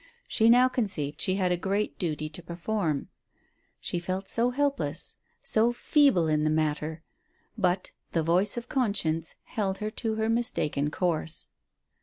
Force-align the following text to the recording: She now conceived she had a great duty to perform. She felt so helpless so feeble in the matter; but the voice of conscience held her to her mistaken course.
She 0.27 0.49
now 0.49 0.67
conceived 0.67 1.21
she 1.21 1.35
had 1.35 1.51
a 1.51 1.57
great 1.57 1.99
duty 1.99 2.27
to 2.27 2.41
perform. 2.41 3.09
She 3.79 3.99
felt 3.99 4.27
so 4.27 4.49
helpless 4.49 5.17
so 5.43 5.71
feeble 5.71 6.27
in 6.27 6.43
the 6.43 6.49
matter; 6.49 7.03
but 7.55 7.91
the 8.11 8.23
voice 8.23 8.57
of 8.57 8.67
conscience 8.67 9.35
held 9.43 9.77
her 9.77 9.91
to 9.91 10.15
her 10.15 10.27
mistaken 10.27 10.89
course. 10.89 11.49